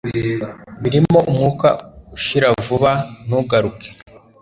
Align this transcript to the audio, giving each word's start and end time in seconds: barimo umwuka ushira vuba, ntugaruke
barimo 0.81 1.17
umwuka 1.29 1.67
ushira 2.15 2.47
vuba, 2.65 2.91
ntugaruke 3.25 3.87